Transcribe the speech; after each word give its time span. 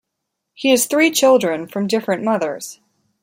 He 0.55 0.71
has 0.71 0.87
three 0.87 1.11
children 1.11 1.67
from 1.67 1.85
different 1.85 2.23
mothers. 2.23 2.79